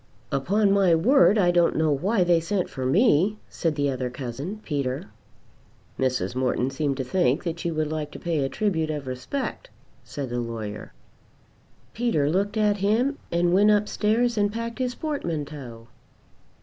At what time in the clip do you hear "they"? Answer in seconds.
2.23-2.39